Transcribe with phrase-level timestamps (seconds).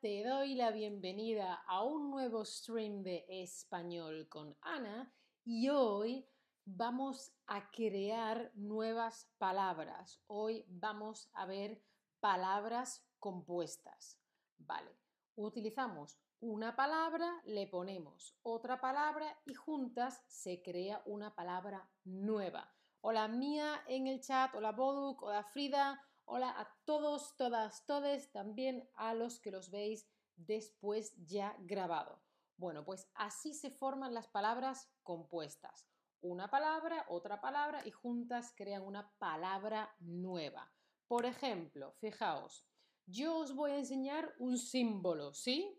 [0.00, 5.12] Te doy la bienvenida a un nuevo stream de español con Ana
[5.44, 6.24] y hoy
[6.64, 10.22] vamos a crear nuevas palabras.
[10.28, 11.82] Hoy vamos a ver
[12.20, 14.20] palabras compuestas.
[14.58, 14.96] Vale,
[15.34, 22.72] utilizamos una palabra, le ponemos otra palabra y juntas se crea una palabra nueva.
[23.00, 26.00] Hola Mía en el chat, hola Boduk, hola Frida,
[26.34, 32.22] Hola a todos, todas, todes, también a los que los veis después ya grabado.
[32.56, 35.86] Bueno, pues así se forman las palabras compuestas.
[36.22, 40.72] Una palabra, otra palabra y juntas crean una palabra nueva.
[41.06, 42.66] Por ejemplo, fijaos,
[43.04, 45.78] yo os voy a enseñar un símbolo, ¿sí?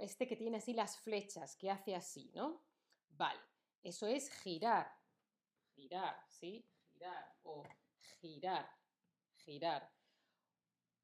[0.00, 2.64] Este que tiene así las flechas, que hace así, ¿no?
[3.10, 3.42] Vale,
[3.82, 4.90] eso es girar.
[5.74, 6.66] Girar, ¿sí?
[6.88, 7.64] Girar o
[8.22, 8.83] girar
[9.44, 9.90] girar.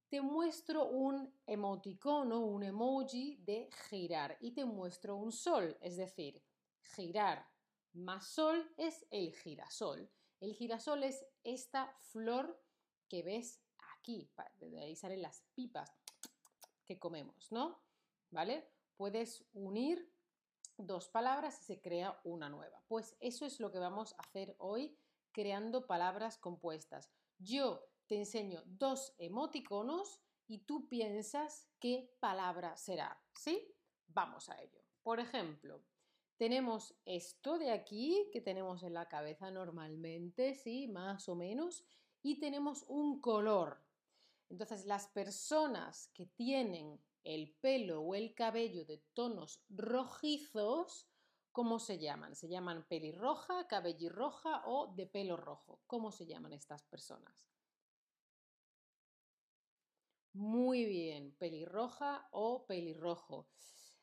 [0.09, 6.43] Te muestro un emoticono, un emoji de girar y te muestro un sol, es decir,
[6.83, 7.47] girar
[7.93, 10.11] más sol es el girasol.
[10.41, 12.63] El girasol es esta flor
[13.09, 13.61] que ves
[13.97, 14.31] aquí,
[14.61, 15.93] de ahí salen las pipas
[16.87, 17.83] que comemos, ¿no?
[18.31, 18.71] ¿Vale?
[18.97, 20.13] Puedes unir
[20.77, 22.83] dos palabras y se crea una nueva.
[22.89, 24.97] Pues eso es lo que vamos a hacer hoy
[25.33, 27.11] creando palabras compuestas.
[27.39, 33.73] Yo te enseño dos emoticonos y tú piensas qué palabra será, ¿sí?
[34.09, 34.83] Vamos a ello.
[35.05, 35.85] Por ejemplo,
[36.37, 40.89] tenemos esto de aquí que tenemos en la cabeza normalmente, ¿sí?
[40.89, 41.85] Más o menos.
[42.21, 43.81] Y tenemos un color.
[44.49, 51.09] Entonces, las personas que tienen el pelo o el cabello de tonos rojizos,
[51.53, 52.35] ¿cómo se llaman?
[52.35, 55.81] Se llaman pelirroja, cabellirroja o de pelo rojo.
[55.87, 57.50] ¿Cómo se llaman estas personas?
[60.33, 63.49] Muy bien, pelirroja o pelirrojo.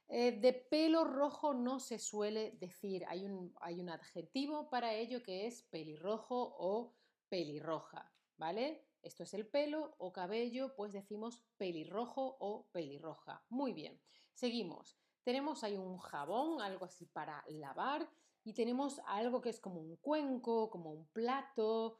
[0.10, 5.24] Eh, de pelo rojo no se suele decir, hay un, hay un adjetivo para ello
[5.24, 6.96] que es pelirrojo o
[7.30, 8.90] pelirroja, ¿vale?
[9.02, 13.46] Esto es el pelo o cabello, pues decimos pelirrojo o pelirroja.
[13.50, 14.02] Muy bien,
[14.34, 14.98] seguimos.
[15.24, 18.10] Tenemos ahí un jabón, algo así para lavar,
[18.44, 22.00] y tenemos algo que es como un cuenco, como un plato,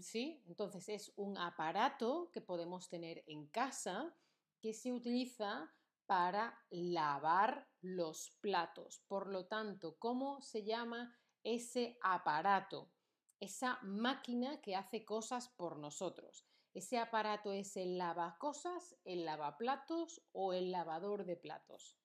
[0.00, 0.42] ¿Sí?
[0.46, 4.14] Entonces es un aparato que podemos tener en casa
[4.60, 5.72] que se utiliza
[6.06, 9.02] para lavar los platos.
[9.06, 12.90] Por lo tanto, ¿cómo se llama ese aparato?
[13.38, 16.44] Esa máquina que hace cosas por nosotros.
[16.74, 21.96] Ese aparato es el lavacosas, el lavaplatos o el lavador de platos.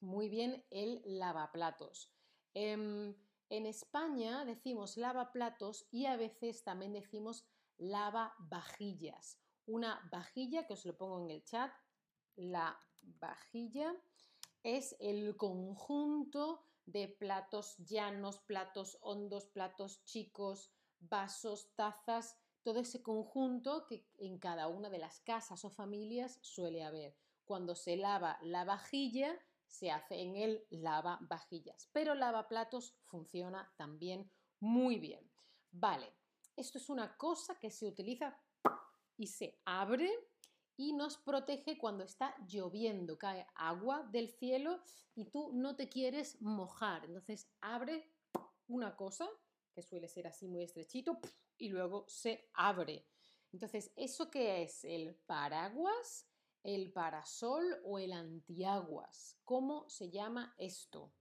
[0.00, 2.12] Muy bien, el lavaplatos.
[2.54, 3.14] Em,
[3.50, 7.46] en España decimos lavaplatos y a veces también decimos
[7.78, 9.38] lavavajillas.
[9.66, 11.70] Una vajilla, que os lo pongo en el chat,
[12.36, 13.94] la vajilla
[14.62, 23.86] es el conjunto de platos llanos, platos hondos, platos chicos, vasos, tazas, todo ese conjunto
[23.86, 27.16] que en cada una de las casas o familias suele haber.
[27.44, 34.30] Cuando se lava la vajilla, se hace en el lavavajillas, pero lavaplatos funciona también
[34.60, 35.30] muy bien.
[35.70, 36.12] Vale,
[36.56, 38.36] esto es una cosa que se utiliza
[39.16, 40.10] y se abre
[40.76, 44.80] y nos protege cuando está lloviendo, cae agua del cielo
[45.14, 47.04] y tú no te quieres mojar.
[47.04, 48.12] Entonces abre
[48.68, 49.28] una cosa
[49.74, 51.18] que suele ser así muy estrechito
[51.56, 53.06] y luego se abre.
[53.52, 54.84] Entonces, ¿eso qué es?
[54.84, 56.27] El paraguas
[56.74, 59.38] el parasol o el antiaguas.
[59.42, 61.14] ¿Cómo se llama esto?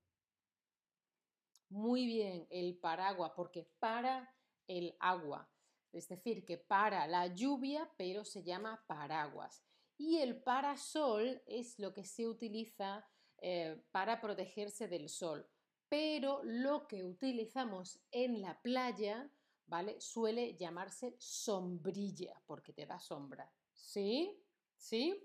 [1.69, 4.35] Muy bien, el paraguas, porque para
[4.67, 5.49] el agua.
[5.93, 9.63] Es decir, que para la lluvia, pero se llama paraguas.
[9.97, 13.07] Y el parasol es lo que se utiliza
[13.37, 15.49] eh, para protegerse del sol.
[15.87, 19.31] Pero lo que utilizamos en la playa,
[19.65, 20.01] ¿vale?
[20.01, 23.49] Suele llamarse sombrilla, porque te da sombra.
[23.73, 24.43] ¿Sí?
[24.75, 25.23] ¿Sí?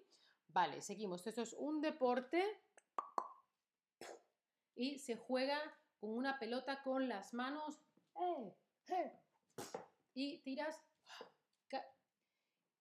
[0.53, 1.27] Vale, seguimos.
[1.27, 2.45] Esto es un deporte
[4.75, 5.59] y se juega
[5.99, 7.81] con una pelota con las manos
[8.15, 8.55] ¡Eh!
[8.89, 9.13] ¡Eh!
[10.15, 10.79] y tiras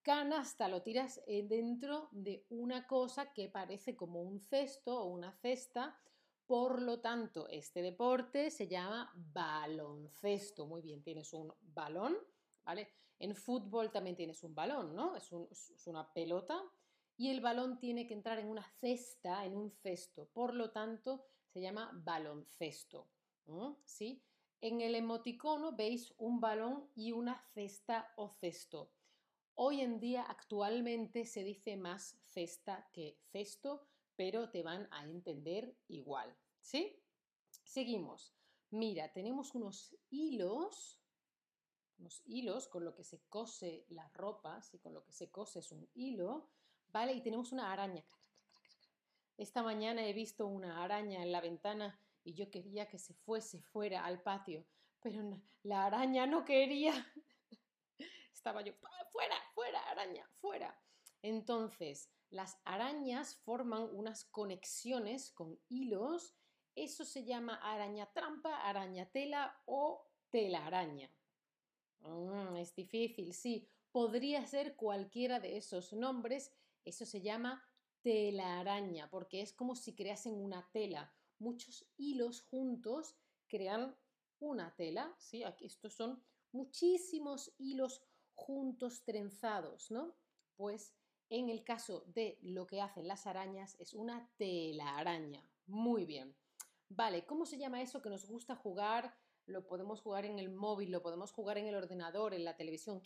[0.01, 5.31] canasta, lo tiras eh, dentro de una cosa que parece como un cesto o una
[5.31, 5.97] cesta.
[6.47, 10.65] Por lo tanto, este deporte se llama baloncesto.
[10.65, 12.18] Muy bien, tienes un balón,
[12.65, 12.89] ¿vale?
[13.19, 15.15] En fútbol también tienes un balón, ¿no?
[15.15, 16.62] Es, es una pelota
[17.21, 20.31] y el balón tiene que entrar en una cesta, en un cesto.
[20.33, 23.12] Por lo tanto, se llama baloncesto.
[23.85, 24.25] ¿Sí?
[24.59, 28.91] En el emoticono veis un balón y una cesta o cesto.
[29.53, 33.85] Hoy en día, actualmente, se dice más cesta que cesto,
[34.15, 36.35] pero te van a entender igual.
[36.59, 37.03] ¿Sí?
[37.63, 38.33] Seguimos.
[38.71, 41.00] Mira, tenemos unos hilos,
[42.00, 45.59] unos hilos con lo que se cose la ropa, si con lo que se cose
[45.59, 46.50] es un hilo,
[46.92, 47.14] ¿vale?
[47.14, 48.04] Y tenemos una araña.
[49.38, 53.62] Esta mañana he visto una araña en la ventana y yo quería que se fuese
[53.62, 54.66] fuera al patio,
[55.00, 56.94] pero la araña no quería.
[58.34, 58.74] Estaba yo,
[59.12, 60.80] fuera, fuera, araña, fuera.
[61.22, 66.34] Entonces, las arañas forman unas conexiones con hilos.
[66.76, 71.12] Eso se llama araña trampa, araña tela o telaraña.
[72.00, 73.68] Mm, es difícil, sí.
[73.92, 76.52] Podría ser cualquiera de esos nombres.
[76.86, 77.63] Eso se llama
[78.01, 81.13] telaraña, porque es como si creasen una tela.
[81.39, 83.16] Muchos hilos juntos
[83.48, 83.95] crean
[84.39, 85.44] una tela, ¿sí?
[85.44, 88.01] Aquí estos son muchísimos hilos
[88.33, 90.16] juntos trenzados, ¿no?
[90.56, 90.94] Pues
[91.30, 95.50] en el caso de lo que hacen las arañas es una telaraña.
[95.66, 96.36] Muy bien.
[96.89, 99.16] Vale, ¿cómo se llama eso que nos gusta jugar?
[99.45, 103.01] Lo podemos jugar en el móvil, lo podemos jugar en el ordenador, en la televisión.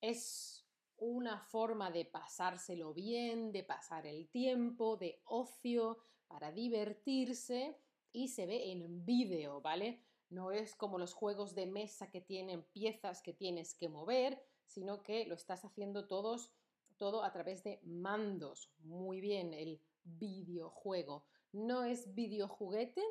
[0.00, 0.66] Es
[0.96, 7.78] una forma de pasárselo bien, de pasar el tiempo, de ocio, para divertirse
[8.12, 10.02] y se ve en vídeo, ¿vale?
[10.30, 15.02] No es como los juegos de mesa que tienen piezas que tienes que mover, sino
[15.02, 16.52] que lo estás haciendo todos,
[16.96, 18.72] todo a través de mandos.
[18.78, 21.24] Muy bien, el videojuego.
[21.52, 23.02] No es videojuguete,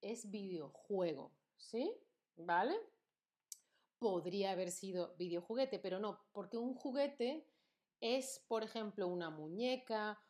[0.00, 1.92] es videojuego, ¿sí?
[2.36, 2.78] ¿Vale?
[3.98, 7.46] Podría haber sido videojuguete, pero no, porque un juguete
[8.00, 10.20] es, por ejemplo, una muñeca,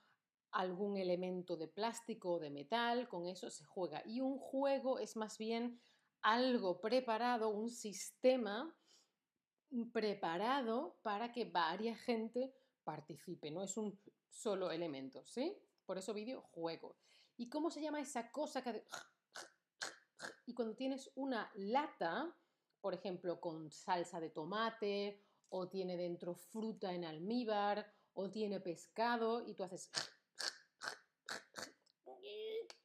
[0.51, 4.03] algún elemento de plástico o de metal, con eso se juega.
[4.07, 5.81] Y un juego es más bien
[6.23, 8.75] algo preparado, un sistema
[9.93, 12.55] preparado para que varias gente
[12.85, 15.59] participe, no es un solo elemento, ¿sí?
[15.85, 16.97] Por eso videojuego.
[17.37, 18.85] ¿Y cómo se llama esa cosa que...
[20.47, 22.35] Y cuando tienes una lata,
[22.81, 29.47] por ejemplo, con salsa de tomate, o tiene dentro fruta en almíbar, o tiene pescado,
[29.47, 29.91] y tú haces...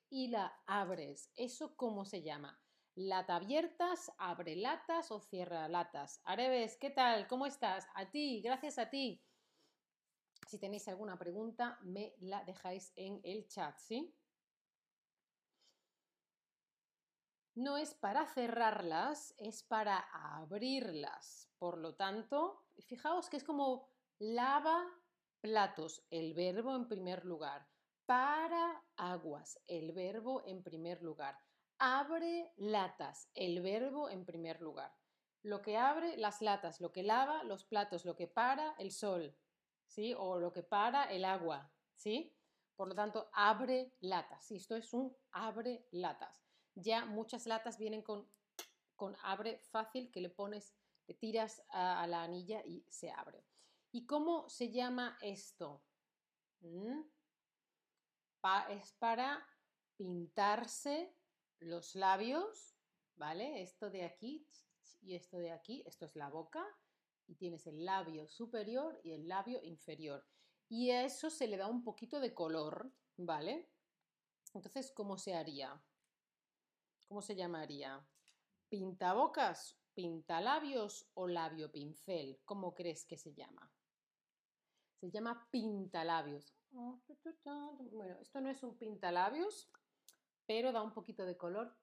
[0.10, 1.32] y la abres.
[1.36, 2.60] ¿Eso cómo se llama?
[2.96, 6.22] Lata abiertas, abre latas o cierra latas.
[6.26, 7.28] Areves, ¿qué tal?
[7.28, 7.88] ¿Cómo estás?
[7.96, 9.24] A ti, gracias a ti.
[10.48, 14.16] Si tenéis alguna pregunta, me la dejáis en el chat, ¿sí?
[17.56, 21.50] No es para cerrarlas, es para abrirlas.
[21.60, 23.88] Por lo tanto, fijaos que es como
[24.20, 24.84] lava
[25.40, 27.68] platos, el verbo en primer lugar.
[28.06, 31.38] Para aguas, el verbo en primer lugar.
[31.78, 34.92] Abre latas, el verbo en primer lugar.
[35.42, 39.38] Lo que abre, las latas, lo que lava, los platos, lo que para, el sol,
[39.88, 40.14] ¿sí?
[40.18, 42.36] O lo que para, el agua, ¿sí?
[42.76, 44.52] Por lo tanto, abre latas.
[44.52, 46.43] Esto es un abre latas
[46.76, 48.28] ya muchas latas vienen con,
[48.96, 50.74] con abre fácil que le pones,
[51.08, 53.46] le tiras a, la anilla y se abre.
[53.92, 55.84] ¿Y cómo se llama esto?
[56.62, 57.02] ¿Mm?
[58.70, 59.48] es para
[59.96, 61.16] pintarse
[61.60, 62.76] los labios,
[63.16, 63.62] ¿vale?
[63.62, 64.46] Esto de aquí
[65.02, 66.66] y esto de aquí, esto es la boca
[67.28, 70.26] y tienes el labio superior y el labio inferior.
[70.68, 73.70] Y a eso se le da un poquito de color, ¿vale?
[74.54, 75.82] Entonces, ¿cómo se haría?
[77.14, 78.04] ¿Cómo se llamaría?
[78.70, 82.40] ¿Pintabocas, pintalabios o labio pincel?
[82.44, 83.72] ¿Cómo crees que se llama?
[85.00, 86.56] Se llama pintalabios.
[87.92, 89.70] Bueno, esto no es un pintalabios,
[90.48, 91.78] pero da un poquito de color.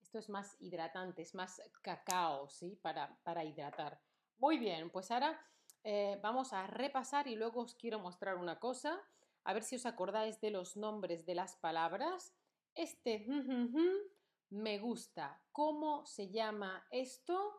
[0.00, 2.74] Esto es más hidratante, es más cacao, ¿sí?
[2.80, 4.00] Para, para hidratar.
[4.38, 5.38] Muy bien, pues ahora
[5.84, 8.98] eh, vamos a repasar y luego os quiero mostrar una cosa
[9.44, 12.34] a ver si os acordáis de los nombres de las palabras.
[12.74, 13.26] Este
[14.50, 15.42] me gusta.
[15.52, 17.52] ¿Cómo se llama esto?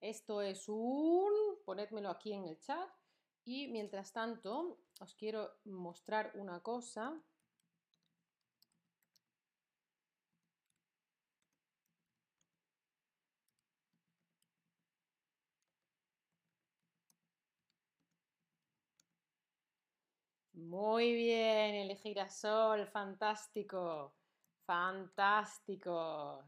[0.00, 1.32] Esto es un...
[1.64, 2.88] Ponedmelo aquí en el chat.
[3.44, 7.22] Y mientras tanto, os quiero mostrar una cosa.
[20.64, 24.14] Muy bien, el girasol, fantástico,
[24.64, 26.42] fantástico.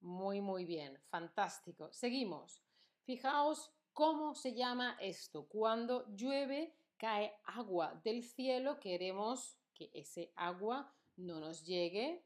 [0.00, 1.92] Muy, muy bien, fantástico.
[1.92, 2.62] Seguimos.
[3.04, 5.46] Fijaos cómo se llama esto.
[5.48, 12.24] Cuando llueve, cae agua del cielo, queremos que ese agua no nos llegue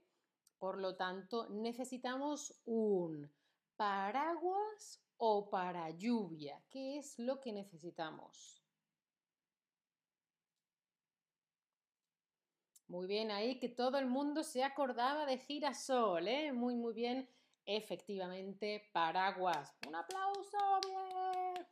[0.59, 3.31] Por lo tanto, necesitamos un
[3.77, 6.63] paraguas o para lluvia.
[6.71, 8.64] ¿Qué es lo que necesitamos?
[12.95, 16.53] Muy bien, ahí que todo el mundo se acordaba de girasol, ¿eh?
[16.53, 17.29] Muy, muy bien.
[17.67, 19.77] Efectivamente, paraguas.
[19.89, 21.67] Un aplauso, bien.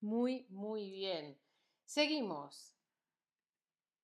[0.00, 1.40] Muy, muy bien.
[1.84, 2.74] Seguimos.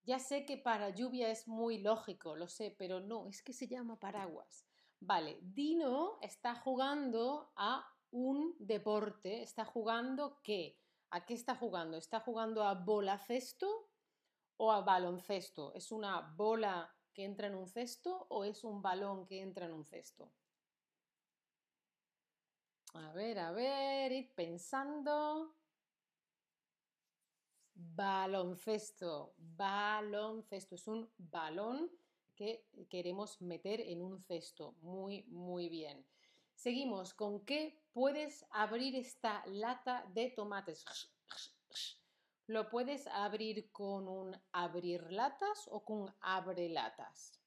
[0.04, 3.66] Ya sé que para lluvia es muy lógico, lo sé, pero no, es que se
[3.66, 4.64] llama paraguas.
[5.00, 10.78] Vale, Dino está jugando a un deporte, está jugando qué?
[11.10, 11.96] ¿A qué está jugando?
[11.96, 13.87] ¿Está jugando a bola cesto
[14.58, 15.72] o a baloncesto?
[15.74, 19.72] ¿Es una bola que entra en un cesto o es un balón que entra en
[19.72, 20.30] un cesto?
[22.94, 25.54] A ver, a ver, id pensando.
[27.74, 31.90] Baloncesto, baloncesto, es un balón
[32.34, 34.74] que queremos meter en un cesto.
[34.82, 36.04] Muy, muy bien.
[36.54, 40.84] Seguimos, ¿con qué puedes abrir esta lata de tomates?
[42.48, 47.38] ¿Lo puedes abrir con un abrir latas o con abre latas?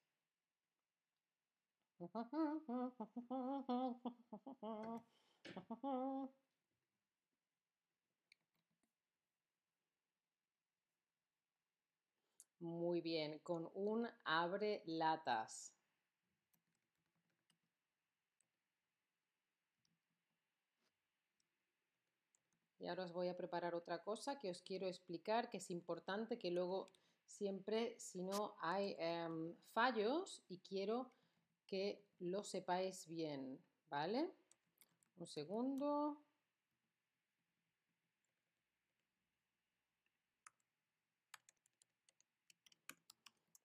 [12.60, 15.81] Muy bien, con un abre latas.
[22.82, 26.40] Y ahora os voy a preparar otra cosa que os quiero explicar, que es importante,
[26.40, 26.90] que luego
[27.28, 31.12] siempre, si no hay em, fallos, y quiero
[31.68, 34.34] que lo sepáis bien, ¿vale?
[35.18, 36.18] Un segundo.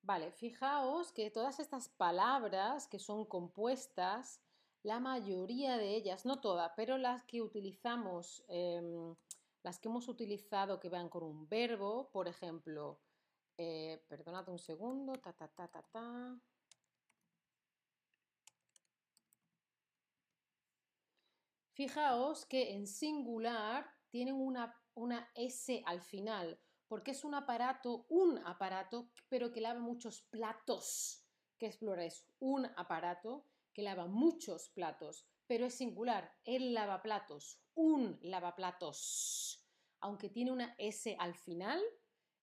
[0.03, 4.41] Vale, fijaos que todas estas palabras que son compuestas,
[4.87, 9.17] la mayoría de ellas, no todas, pero las que utilizamos, em,
[9.65, 13.01] las que hemos utilizado que van con un verbo, por ejemplo,
[13.59, 16.41] eh, perdonad un segundo, ta, ta, ta, ta, ta.
[21.75, 28.39] Fijaos que en singular tienen una, una S al final, porque es un aparato, un
[28.47, 31.27] aparato, pero que lava muchos platos,
[31.59, 31.81] que es
[32.39, 33.45] un aparato
[33.77, 39.63] que lava muchos platos, pero es singular, el lavaplatos, un lavaplatos,
[40.01, 41.83] aunque tiene una S al final,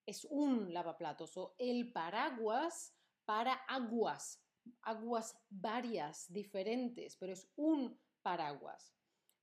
[0.05, 4.45] es un lavaplatos o el paraguas para aguas,
[4.83, 8.95] aguas varias, diferentes, pero es un paraguas.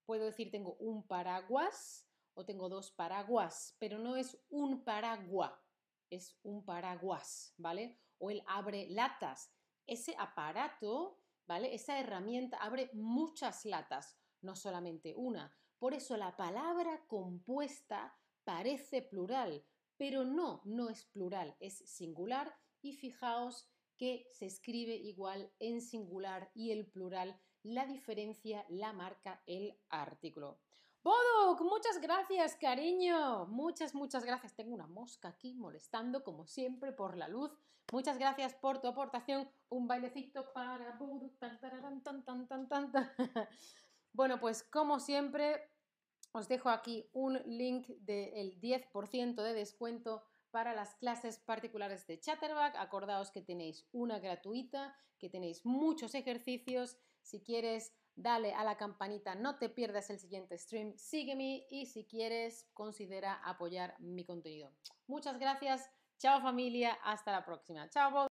[0.07, 5.59] Puedo decir tengo un paraguas, o tengo dos paraguas, pero no es un paraguas,
[6.09, 7.99] es un paraguas, ¿vale?
[8.19, 9.53] O el abre latas.
[9.89, 11.20] Ese aparato,
[11.59, 15.53] Esa herramienta abre muchas latas, no solamente una.
[15.79, 19.65] Por eso la palabra compuesta parece plural,
[19.97, 26.53] pero no, no es plural, es singular y fijaos que se escribe igual en singular
[26.55, 30.61] y el plural, la diferencia la marca el artículo.
[31.03, 33.47] Boduk, muchas gracias, cariño.
[33.47, 34.55] Muchas, muchas gracias.
[34.55, 37.51] Tengo una mosca aquí molestando, como siempre, por la luz.
[37.91, 39.51] Muchas gracias por tu aportación.
[39.71, 41.33] Un bailecito para Boduk.
[44.13, 45.71] bueno, pues como siempre,
[46.33, 52.77] os dejo aquí un link del 10% de descuento para las clases particulares de Chatterback.
[52.77, 56.99] Acordaos que tenéis una gratuita, que tenéis muchos ejercicios.
[57.23, 62.05] Si quieres dale a la campanita, no te pierdas el siguiente stream, sígueme y si
[62.07, 64.73] quieres considera apoyar mi contenido.
[65.07, 67.89] Muchas gracias, chao familia, hasta la próxima.
[67.91, 68.29] Chao.